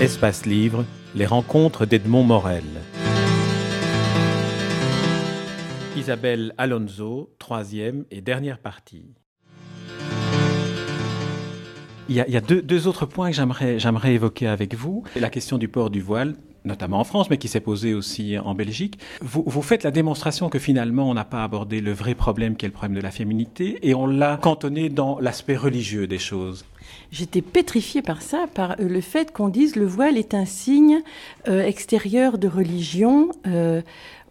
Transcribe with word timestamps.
Espace 0.00 0.46
Livre, 0.46 0.86
les 1.14 1.26
rencontres 1.26 1.84
d'Edmond 1.84 2.24
Morel. 2.24 2.64
Isabelle 5.94 6.54
Alonso, 6.56 7.34
troisième 7.38 8.06
et 8.10 8.22
dernière 8.22 8.60
partie. 8.60 9.12
Il 12.08 12.16
y 12.16 12.20
a, 12.20 12.40
deux, 12.40 12.86
autres 12.88 13.04
points 13.04 13.30
que 13.30 13.36
j'aimerais 13.36 14.14
évoquer 14.14 14.46
avec 14.46 14.74
vous. 14.74 15.04
La 15.16 15.28
question 15.28 15.58
du 15.58 15.68
port 15.68 15.90
du 15.90 16.00
voile, 16.00 16.34
notamment 16.64 17.00
en 17.00 17.04
France, 17.04 17.30
mais 17.30 17.38
qui 17.38 17.48
s'est 17.48 17.60
posée 17.60 17.94
aussi 17.94 18.38
en 18.38 18.54
Belgique. 18.54 18.98
Vous, 19.20 19.62
faites 19.62 19.82
la 19.82 19.90
démonstration 19.90 20.48
que 20.48 20.58
finalement, 20.58 21.08
on 21.08 21.14
n'a 21.14 21.24
pas 21.24 21.44
abordé 21.44 21.80
le 21.80 21.92
vrai 21.92 22.14
problème 22.14 22.56
qui 22.56 22.66
est 22.66 22.68
le 22.68 22.74
problème 22.74 22.96
de 22.96 23.02
la 23.02 23.10
féminité, 23.10 23.78
et 23.82 23.94
on 23.94 24.06
l'a 24.06 24.36
cantonné 24.36 24.88
dans 24.88 25.18
l'aspect 25.20 25.56
religieux 25.56 26.06
des 26.06 26.18
choses. 26.18 26.64
J'étais 27.12 27.42
pétrifiée 27.42 28.02
par 28.02 28.22
ça, 28.22 28.46
par 28.52 28.72
euh, 28.72 28.88
le 28.88 29.00
fait 29.00 29.32
qu'on 29.32 29.48
dise 29.48 29.74
le 29.76 29.86
voile 29.86 30.16
est 30.16 30.34
un 30.34 30.44
signe 30.44 31.00
euh, 31.48 31.64
extérieur 31.64 32.38
de 32.38 32.46
religion. 32.46 33.30
Euh, 33.46 33.82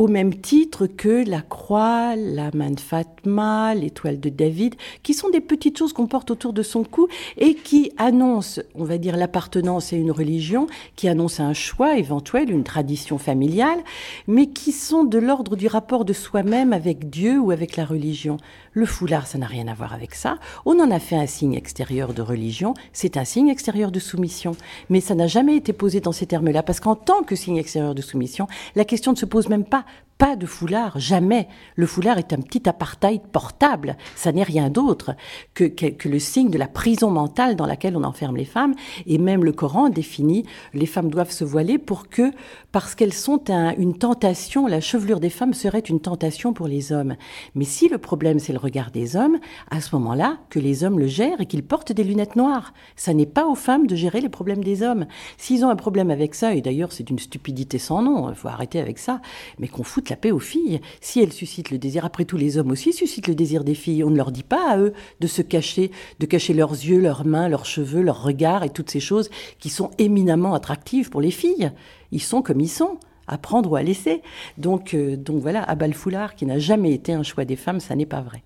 au 0.00 0.08
même 0.08 0.34
titre 0.34 0.86
que 0.86 1.28
la 1.28 1.42
croix, 1.42 2.16
la 2.16 2.50
main 2.54 2.70
de 2.70 2.80
Fatma, 2.80 3.74
l'étoile 3.74 4.18
de 4.18 4.30
David, 4.30 4.74
qui 5.02 5.12
sont 5.12 5.28
des 5.28 5.42
petites 5.42 5.76
choses 5.76 5.92
qu'on 5.92 6.06
porte 6.06 6.30
autour 6.30 6.54
de 6.54 6.62
son 6.62 6.84
cou 6.84 7.06
et 7.36 7.52
qui 7.52 7.92
annoncent, 7.98 8.62
on 8.74 8.84
va 8.84 8.96
dire, 8.96 9.18
l'appartenance 9.18 9.92
à 9.92 9.96
une 9.96 10.10
religion, 10.10 10.68
qui 10.96 11.06
annoncent 11.06 11.44
un 11.44 11.52
choix 11.52 11.98
éventuel, 11.98 12.50
une 12.50 12.64
tradition 12.64 13.18
familiale, 13.18 13.80
mais 14.26 14.46
qui 14.46 14.72
sont 14.72 15.04
de 15.04 15.18
l'ordre 15.18 15.54
du 15.54 15.66
rapport 15.66 16.06
de 16.06 16.14
soi-même 16.14 16.72
avec 16.72 17.10
Dieu 17.10 17.38
ou 17.38 17.50
avec 17.50 17.76
la 17.76 17.84
religion. 17.84 18.38
Le 18.72 18.86
foulard, 18.86 19.26
ça 19.26 19.36
n'a 19.36 19.46
rien 19.46 19.68
à 19.68 19.74
voir 19.74 19.92
avec 19.92 20.14
ça. 20.14 20.38
On 20.64 20.80
en 20.80 20.90
a 20.90 20.98
fait 20.98 21.16
un 21.16 21.26
signe 21.26 21.52
extérieur 21.52 22.14
de 22.14 22.22
religion, 22.22 22.72
c'est 22.94 23.18
un 23.18 23.26
signe 23.26 23.48
extérieur 23.48 23.90
de 23.90 24.00
soumission. 24.00 24.56
Mais 24.88 25.02
ça 25.02 25.14
n'a 25.14 25.26
jamais 25.26 25.56
été 25.56 25.74
posé 25.74 26.00
dans 26.00 26.12
ces 26.12 26.24
termes-là, 26.24 26.62
parce 26.62 26.80
qu'en 26.80 26.94
tant 26.94 27.22
que 27.22 27.36
signe 27.36 27.58
extérieur 27.58 27.94
de 27.94 28.00
soumission, 28.00 28.46
la 28.76 28.86
question 28.86 29.12
ne 29.12 29.18
se 29.18 29.26
pose 29.26 29.50
même 29.50 29.66
pas 29.66 29.84
pas 30.20 30.36
de 30.36 30.44
foulard, 30.44 31.00
jamais. 31.00 31.48
Le 31.76 31.86
foulard 31.86 32.18
est 32.18 32.34
un 32.34 32.42
petit 32.42 32.68
apartheid 32.68 33.22
portable, 33.22 33.96
ça 34.14 34.32
n'est 34.32 34.42
rien 34.42 34.68
d'autre 34.68 35.12
que, 35.54 35.64
que, 35.64 36.08
le 36.10 36.18
signe 36.18 36.50
de 36.50 36.58
la 36.58 36.68
prison 36.68 37.10
mentale 37.10 37.56
dans 37.56 37.64
laquelle 37.64 37.96
on 37.96 38.04
enferme 38.04 38.36
les 38.36 38.44
femmes. 38.44 38.74
Et 39.06 39.16
même 39.16 39.42
le 39.42 39.52
Coran 39.52 39.88
définit 39.88 40.44
les 40.74 40.84
femmes 40.84 41.10
doivent 41.10 41.30
se 41.30 41.42
voiler 41.42 41.78
pour 41.78 42.10
que, 42.10 42.32
parce 42.70 42.94
qu'elles 42.94 43.14
sont 43.14 43.42
une 43.78 43.96
tentation, 43.96 44.66
la 44.66 44.82
chevelure 44.82 45.20
des 45.20 45.30
femmes 45.30 45.54
serait 45.54 45.78
une 45.78 46.00
tentation 46.00 46.52
pour 46.52 46.68
les 46.68 46.92
hommes. 46.92 47.16
Mais 47.54 47.64
si 47.64 47.88
le 47.88 47.96
problème 47.96 48.40
c'est 48.40 48.52
le 48.52 48.58
regard 48.58 48.90
des 48.90 49.16
hommes, 49.16 49.38
à 49.70 49.80
ce 49.80 49.96
moment-là, 49.96 50.36
que 50.50 50.58
les 50.58 50.84
hommes 50.84 50.98
le 50.98 51.06
gèrent 51.06 51.40
et 51.40 51.46
qu'ils 51.46 51.64
portent 51.64 51.92
des 51.92 52.04
lunettes 52.04 52.36
noires. 52.36 52.74
Ça 52.94 53.14
n'est 53.14 53.24
pas 53.24 53.46
aux 53.46 53.54
femmes 53.54 53.86
de 53.86 53.96
gérer 53.96 54.20
les 54.20 54.28
problèmes 54.28 54.62
des 54.62 54.82
hommes. 54.82 55.06
S'ils 55.38 55.64
ont 55.64 55.70
un 55.70 55.76
problème 55.76 56.10
avec 56.10 56.34
ça, 56.34 56.54
et 56.54 56.60
d'ailleurs 56.60 56.92
c'est 56.92 57.08
une 57.08 57.18
stupidité 57.18 57.78
sans 57.78 58.02
nom, 58.02 58.28
il 58.28 58.34
faut 58.34 58.48
arrêter 58.48 58.80
avec 58.80 58.98
ça, 58.98 59.22
mais 59.58 59.68
qu'on 59.70 59.82
foute 59.82 60.10
la 60.10 60.16
paix 60.16 60.30
aux 60.30 60.38
filles. 60.38 60.80
Si 61.00 61.20
elles 61.20 61.32
suscitent 61.32 61.70
le 61.70 61.78
désir, 61.78 62.04
après 62.04 62.24
tout, 62.24 62.36
les 62.36 62.58
hommes 62.58 62.70
aussi 62.70 62.92
suscitent 62.92 63.28
le 63.28 63.34
désir 63.34 63.64
des 63.64 63.74
filles. 63.74 64.04
On 64.04 64.10
ne 64.10 64.16
leur 64.16 64.32
dit 64.32 64.42
pas 64.42 64.70
à 64.70 64.78
eux 64.78 64.92
de 65.20 65.26
se 65.26 65.42
cacher, 65.42 65.90
de 66.18 66.26
cacher 66.26 66.54
leurs 66.54 66.72
yeux, 66.72 67.00
leurs 67.00 67.24
mains, 67.26 67.48
leurs 67.48 67.66
cheveux, 67.66 68.02
leurs 68.02 68.22
regards 68.22 68.64
et 68.64 68.70
toutes 68.70 68.90
ces 68.90 69.00
choses 69.00 69.30
qui 69.58 69.70
sont 69.70 69.90
éminemment 69.98 70.54
attractives 70.54 71.10
pour 71.10 71.20
les 71.20 71.30
filles. 71.30 71.72
Ils 72.12 72.22
sont 72.22 72.42
comme 72.42 72.60
ils 72.60 72.68
sont 72.68 72.98
à 73.26 73.38
prendre 73.38 73.70
ou 73.70 73.76
à 73.76 73.82
laisser. 73.82 74.22
Donc, 74.58 74.94
euh, 74.94 75.16
donc 75.16 75.40
voilà, 75.40 75.62
à 75.62 75.92
foulard, 75.92 76.34
qui 76.34 76.46
n'a 76.46 76.58
jamais 76.58 76.92
été 76.92 77.12
un 77.12 77.22
choix 77.22 77.44
des 77.44 77.56
femmes, 77.56 77.80
ça 77.80 77.94
n'est 77.94 78.06
pas 78.06 78.20
vrai. 78.20 78.42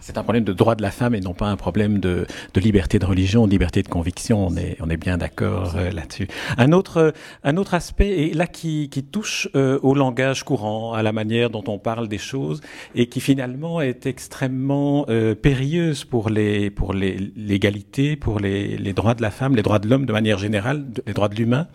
C'est 0.00 0.18
un 0.18 0.22
problème 0.22 0.44
de 0.44 0.52
droit 0.52 0.74
de 0.74 0.82
la 0.82 0.90
femme 0.90 1.14
et 1.14 1.20
non 1.20 1.34
pas 1.34 1.46
un 1.46 1.56
problème 1.56 1.98
de, 1.98 2.26
de 2.54 2.60
liberté 2.60 2.98
de 2.98 3.06
religion, 3.06 3.46
de 3.46 3.50
liberté 3.50 3.82
de 3.82 3.88
conviction. 3.88 4.46
On 4.46 4.56
est, 4.56 4.76
on 4.80 4.90
est 4.90 4.96
bien 4.96 5.18
d'accord 5.18 5.74
euh, 5.76 5.90
là-dessus. 5.90 6.28
Un 6.56 6.72
autre, 6.72 7.12
un 7.44 7.56
autre 7.56 7.74
aspect, 7.74 8.08
et 8.08 8.34
là 8.34 8.46
qui, 8.46 8.88
qui 8.90 9.02
touche 9.02 9.48
euh, 9.54 9.78
au 9.82 9.94
langage 9.94 10.42
courant, 10.44 10.92
à 10.92 11.02
la 11.02 11.12
manière 11.12 11.50
dont 11.50 11.64
on 11.66 11.78
parle 11.78 12.08
des 12.08 12.18
choses, 12.18 12.60
et 12.94 13.06
qui 13.06 13.20
finalement 13.20 13.80
est 13.80 14.06
extrêmement 14.06 15.06
euh, 15.08 15.34
périlleuse 15.34 16.04
pour 16.04 16.30
les, 16.30 16.70
pour 16.70 16.92
les 16.92 17.16
l'égalité, 17.36 18.16
pour 18.16 18.40
les, 18.40 18.76
les 18.76 18.92
droits 18.92 19.14
de 19.14 19.22
la 19.22 19.30
femme, 19.30 19.56
les 19.56 19.62
droits 19.62 19.78
de 19.78 19.88
l'homme 19.88 20.06
de 20.06 20.12
manière 20.12 20.38
générale, 20.38 20.84
les 21.06 21.12
droits 21.12 21.28
de 21.28 21.34
l'humain. 21.34 21.66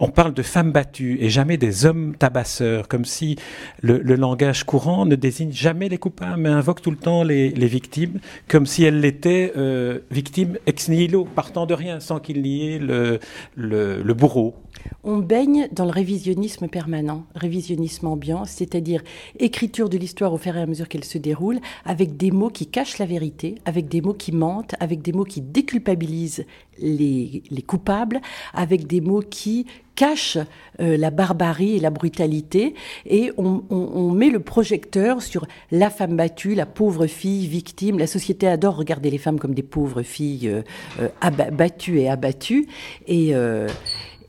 On 0.00 0.08
parle 0.08 0.34
de 0.34 0.42
femmes 0.42 0.72
battues 0.72 1.18
et 1.20 1.28
jamais 1.28 1.56
des 1.56 1.86
hommes 1.86 2.14
tabasseurs, 2.16 2.88
comme 2.88 3.04
si 3.04 3.36
le, 3.80 3.98
le 3.98 4.16
langage 4.16 4.64
courant 4.64 5.06
ne 5.06 5.14
désigne 5.14 5.52
jamais 5.52 5.88
les 5.88 5.98
coupables, 5.98 6.40
mais 6.40 6.48
invoque 6.48 6.82
tout 6.82 6.90
le 6.90 6.96
temps 6.96 7.22
les 7.22 7.43
les, 7.50 7.66
victimes 7.66 8.20
comme 8.48 8.66
si 8.66 8.84
elles 8.84 9.00
l'étaient 9.00 9.52
euh, 9.56 10.00
victimes 10.10 10.58
ex 10.66 10.88
nihilo, 10.88 11.24
partant 11.24 11.66
de 11.66 11.74
rien, 11.74 12.00
sans 12.00 12.20
qu'il 12.20 12.42
n'y 12.42 12.74
ait 12.74 12.78
le, 12.78 13.18
le, 13.56 14.14
bourreau. 14.14 14.54
On 15.02 15.18
baigne 15.18 15.68
dans 15.72 15.84
le 15.84 15.90
révisionnisme 15.90 16.68
permanent, 16.68 17.26
révisionnisme 17.34 18.06
ambiant, 18.06 18.44
c'est-à-dire 18.44 19.02
écriture 19.38 19.88
de 19.88 19.98
l'histoire 19.98 20.32
au 20.32 20.38
fur 20.38 20.56
et 20.56 20.60
à 20.60 20.66
mesure 20.66 20.88
qu'elle 20.88 21.04
se 21.04 21.18
déroule, 21.18 21.60
avec 21.84 22.16
des 22.16 22.30
mots 22.30 22.50
qui 22.50 22.66
cachent 22.66 22.98
la 22.98 23.06
vérité, 23.06 23.56
avec 23.64 23.88
des 23.88 24.00
mots 24.00 24.14
qui 24.14 24.32
mentent, 24.32 24.74
avec 24.80 25.02
des 25.02 25.12
mots 25.12 25.24
qui 25.24 25.40
déculpabilisent 25.40 26.46
les, 26.78 27.42
les 27.50 27.62
coupables, 27.62 28.20
avec 28.54 28.86
des 28.86 29.00
mots 29.00 29.22
qui 29.22 29.66
cache 29.94 30.38
euh, 30.80 30.96
la 30.96 31.10
barbarie 31.10 31.76
et 31.76 31.80
la 31.80 31.90
brutalité 31.90 32.74
et 33.06 33.32
on, 33.36 34.10
met 34.10 34.30
le 34.30 34.40
projecteur 34.40 35.22
sur 35.22 35.46
la 35.70 35.90
femme 35.90 36.16
battue, 36.16 36.54
la 36.54 36.66
pauvre 36.66 37.06
fille 37.06 37.46
victime. 37.46 37.98
La 37.98 38.06
société 38.06 38.46
adore 38.46 38.76
regarder 38.76 39.10
les 39.10 39.18
femmes 39.18 39.38
comme 39.38 39.54
des 39.54 39.62
pauvres 39.62 40.02
filles 40.02 40.48
euh, 40.48 40.62
euh, 41.00 41.50
battues 41.50 42.00
et 42.00 42.08
abattues 42.08 42.66
et 43.06 43.34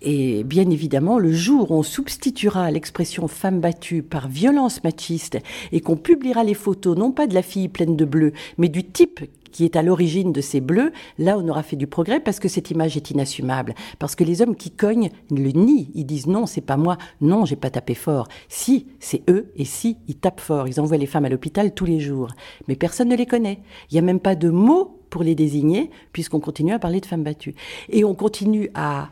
et 0.06 0.44
bien 0.44 0.70
évidemment, 0.70 1.18
le 1.18 1.32
jour 1.32 1.72
où 1.72 1.76
on 1.76 1.84
substituera 1.84 2.70
l'expression 2.70 3.28
femme 3.28 3.60
battue 3.60 4.04
par 4.04 4.28
violence 4.28 4.84
machiste 4.84 5.40
et 5.72 5.82
qu'on 5.82 5.98
publiera 5.98 6.44
les 6.44 6.54
photos 6.54 6.96
non 6.96 7.12
pas 7.12 7.26
de 7.26 7.34
la 7.34 7.42
fille 7.42 7.70
pleine 7.70 7.96
de 7.96 8.06
bleu, 8.06 8.32
mais 8.60 8.70
du 8.70 8.84
type 8.84 9.22
qui 9.52 9.66
est 9.66 9.76
à 9.76 9.82
l'origine 9.82 10.32
de 10.32 10.42
ces 10.42 10.62
bleus, 10.62 10.92
là 11.18 11.40
on 11.40 11.48
aura 11.48 11.64
fait 11.64 11.76
du 11.76 11.88
progrès 11.88 12.20
parce 12.20 12.40
que 12.40 12.48
cette 12.48 12.70
image 12.70 12.98
est 12.98 13.10
inassumable. 13.10 13.74
Parce 13.98 14.14
que 14.14 14.24
les 14.24 14.44
hommes 14.44 14.56
qui 14.56 14.70
cognent 14.70 15.10
le 15.32 15.52
nient, 15.52 15.88
ils 15.96 16.06
disent 16.06 16.28
non, 16.28 16.46
c'est 16.46 16.62
pas 16.62 16.78
moi, 16.78 16.98
non, 17.22 17.46
j'ai 17.46 17.56
pas 17.56 17.72
tapé 17.72 17.96
fort. 17.96 18.28
Si, 18.48 18.86
c'est 19.00 19.24
eux, 19.28 19.52
et 19.56 19.66
si, 19.66 19.98
ils 20.08 20.18
tapent 20.18 20.42
fort. 20.42 20.68
Ils 20.68 20.80
envoient 20.80 20.98
les 20.98 21.08
femmes 21.08 21.26
à 21.26 21.30
l'hôpital 21.30 21.74
tous 21.74 21.86
les 21.86 22.00
jours. 22.00 22.28
Mais 22.68 22.76
personne 22.76 23.10
ne 23.10 23.16
les 23.16 23.26
connaît. 23.26 23.60
Il 23.90 23.94
n'y 23.96 24.00
a 24.00 24.04
même 24.04 24.20
pas 24.20 24.36
de 24.36 24.50
mots 24.50 25.00
pour 25.10 25.24
les 25.24 25.34
désigner, 25.34 25.90
puisqu'on 26.12 26.42
continue 26.42 26.74
à 26.74 26.80
parler 26.80 27.00
de 27.00 27.06
femmes 27.06 27.24
battues. 27.24 27.56
Et 27.90 28.04
on 28.04 28.14
continue 28.14 28.70
à 28.76 29.10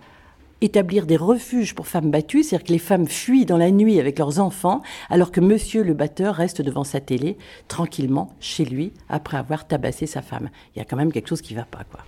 établir 0.63 1.06
des 1.06 1.18
refuges 1.18 1.75
pour 1.75 1.88
femmes 1.88 2.09
battues, 2.09 2.44
c'est-à-dire 2.44 2.68
que 2.68 2.74
les 2.74 2.79
femmes 2.79 3.07
fuient 3.07 3.46
dans 3.46 3.57
la 3.57 3.72
nuit 3.72 4.00
avec 4.00 4.18
leurs 4.18 4.40
enfants, 4.40 4.81
alors 5.09 5.31
que 5.31 5.41
monsieur 5.41 5.84
le 5.84 5.94
batteur 5.94 6.35
reste 6.35 6.62
devant 6.62 6.84
sa 6.84 7.00
télé, 7.00 7.38
tranquillement, 7.68 8.34
chez 8.40 8.66
lui, 8.66 8.94
après 9.09 9.38
avoir 9.38 9.68
tabassé 9.68 10.06
sa 10.06 10.22
femme. 10.22 10.50
Il 10.75 10.79
y 10.79 10.81
a 10.81 10.85
quand 10.85 10.97
même 10.97 11.12
quelque 11.12 11.28
chose 11.28 11.41
qui 11.41 11.53
ne 11.53 11.59
va 11.59 11.66
pas, 11.66 11.84
quoi. 11.84 12.02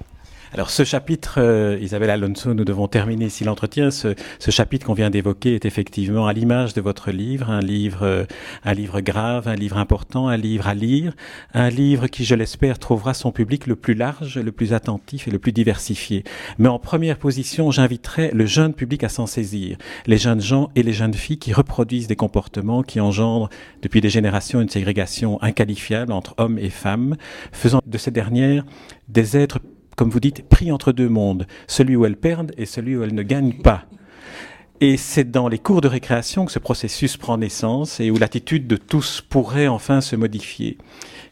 Alors 0.55 0.69
ce 0.69 0.85
chapitre, 0.85 1.39
euh, 1.39 1.77
Isabelle 1.81 2.11
Alonso, 2.11 2.53
nous 2.53 2.63
devons 2.63 2.87
terminer 2.87 3.25
ici 3.25 3.43
l'entretien. 3.43 3.91
Ce, 3.91 4.15
ce, 4.39 4.51
chapitre 4.51 4.85
qu'on 4.85 4.93
vient 4.93 5.09
d'évoquer 5.09 5.53
est 5.53 5.65
effectivement 5.65 6.27
à 6.27 6.31
l'image 6.31 6.73
de 6.73 6.79
votre 6.79 7.11
livre, 7.11 7.49
un 7.49 7.59
livre, 7.59 8.03
euh, 8.03 8.23
un 8.63 8.73
livre 8.73 9.01
grave, 9.01 9.49
un 9.49 9.55
livre 9.55 9.77
important, 9.77 10.29
un 10.29 10.37
livre 10.37 10.69
à 10.69 10.73
lire, 10.73 11.13
un 11.53 11.69
livre 11.69 12.07
qui, 12.07 12.23
je 12.23 12.35
l'espère, 12.35 12.79
trouvera 12.79 13.13
son 13.13 13.33
public 13.33 13.67
le 13.67 13.75
plus 13.75 13.95
large, 13.95 14.37
le 14.37 14.53
plus 14.53 14.71
attentif 14.71 15.27
et 15.27 15.31
le 15.31 15.39
plus 15.39 15.51
diversifié. 15.51 16.23
Mais 16.57 16.69
en 16.69 16.79
première 16.79 17.17
position, 17.17 17.69
j'inviterai 17.69 18.31
le 18.31 18.45
jeune 18.45 18.73
public 18.73 19.03
à 19.03 19.09
s'en 19.09 19.25
saisir, 19.25 19.77
les 20.05 20.17
jeunes 20.17 20.39
gens 20.39 20.69
et 20.77 20.83
les 20.83 20.93
jeunes 20.93 21.15
filles 21.15 21.37
qui 21.37 21.51
reproduisent 21.51 22.07
des 22.07 22.15
comportements 22.15 22.81
qui 22.81 23.01
engendrent 23.01 23.49
depuis 23.81 23.99
des 23.99 24.09
générations 24.09 24.61
une 24.61 24.69
ségrégation 24.69 25.37
inqualifiable 25.43 26.13
entre 26.13 26.33
hommes 26.37 26.59
et 26.59 26.69
femmes, 26.69 27.17
faisant 27.51 27.81
de 27.85 27.97
ces 27.97 28.11
dernières 28.11 28.63
des 29.09 29.35
êtres 29.35 29.59
comme 29.95 30.09
vous 30.09 30.19
dites, 30.19 30.47
pris 30.47 30.71
entre 30.71 30.91
deux 30.91 31.09
mondes, 31.09 31.47
celui 31.67 31.95
où 31.95 32.05
elles 32.05 32.17
perdent 32.17 32.53
et 32.57 32.65
celui 32.65 32.95
où 32.95 33.03
elles 33.03 33.15
ne 33.15 33.23
gagnent 33.23 33.61
pas. 33.61 33.85
Et 34.81 34.97
c'est 34.97 35.31
dans 35.31 35.47
les 35.47 35.57
cours 35.57 35.79
de 35.79 35.87
récréation 35.87 36.45
que 36.45 36.51
ce 36.51 36.59
processus 36.59 37.15
prend 37.15 37.37
naissance 37.37 38.01
et 38.01 38.11
où 38.11 38.17
l'attitude 38.17 38.67
de 38.67 38.75
tous 38.75 39.21
pourrait 39.21 39.67
enfin 39.67 40.01
se 40.01 40.17
modifier. 40.17 40.77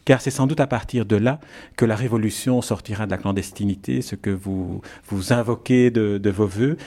Car 0.06 0.22
c'est 0.22 0.30
sans 0.30 0.46
doute 0.46 0.60
à 0.60 0.66
partir 0.66 1.04
de 1.04 1.16
là 1.16 1.40
que 1.76 1.84
la 1.84 1.94
révolution 1.94 2.62
sortira 2.62 3.04
de 3.04 3.10
la 3.10 3.18
clandestinité, 3.18 4.00
ce 4.00 4.14
que 4.14 4.30
vous, 4.30 4.80
vous 5.08 5.34
invoquez 5.34 5.90
de, 5.90 6.16
de 6.16 6.30
vos 6.30 6.46
voeux. 6.46 6.78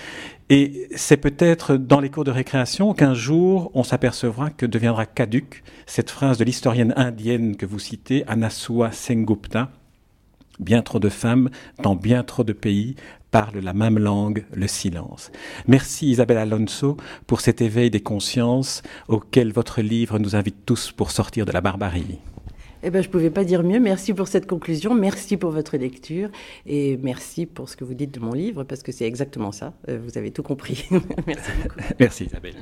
Et 0.50 0.88
c'est 0.95 1.18
peut-être 1.18 1.77
dans 1.77 2.00
les 2.00 2.09
cours 2.09 2.23
de 2.23 2.31
récréation 2.31 2.94
qu'un 2.95 3.13
jour 3.13 3.69
on 3.75 3.83
s'apercevra 3.83 4.50
que 4.50 4.65
deviendra 4.65 5.06
caduque 5.06 5.63
cette 5.85 6.09
phrase 6.09 6.39
de 6.39 6.44
l'historienne 6.44 6.94
indienne 6.95 7.56
que 7.56 7.68
vous 7.68 7.80
citez, 7.80 8.23
Anasua 8.27 8.91
Sengupta, 8.91 9.69
Bien 10.59 10.81
trop 10.81 11.00
de 11.00 11.09
femmes 11.09 11.50
dans 11.83 11.95
bien 11.95 12.24
trop 12.24 12.44
de 12.44 12.54
pays 12.54 12.95
parlent 13.31 13.59
la 13.59 13.74
même 13.74 14.00
langue, 14.00 14.45
le 14.54 14.68
silence. 14.68 15.31
Merci 15.68 16.09
Isabelle 16.09 16.38
Alonso 16.38 16.98
pour 17.27 17.42
cet 17.42 17.62
éveil 17.62 17.89
des 17.89 18.00
consciences 18.00 18.81
auquel 19.07 19.51
votre 19.51 19.81
livre 19.81 20.18
nous 20.19 20.36
invite 20.36 20.65
tous 20.65 20.92
pour 20.92 21.12
sortir 21.12 21.45
de 21.45 21.51
la 21.51 21.62
barbarie. 21.62 22.19
Eh 22.83 22.89
ben, 22.89 23.01
je 23.01 23.07
ne 23.07 23.12
pouvais 23.12 23.30
pas 23.31 23.44
dire 23.44 23.63
mieux. 23.63 23.80
Merci 23.80 24.13
pour 24.13 24.27
cette 24.27 24.45
conclusion. 24.45 24.94
Merci 24.94 25.36
pour 25.38 25.51
votre 25.51 25.77
lecture. 25.77 26.30
Et 26.65 26.98
merci 27.01 27.45
pour 27.45 27.69
ce 27.69 27.75
que 27.75 27.83
vous 27.83 27.95
dites 27.95 28.13
de 28.13 28.19
mon 28.19 28.33
livre, 28.33 28.63
parce 28.63 28.83
que 28.83 28.92
c'est 28.92 29.06
exactement 29.06 29.51
ça. 29.51 29.74
Euh, 29.89 30.00
vous 30.04 30.18
avez 30.18 30.31
tout 30.31 30.44
compris. 30.44 30.88
merci 31.27 31.51
beaucoup. 31.63 31.80
Merci 32.00 32.25
Isabelle. 32.25 32.56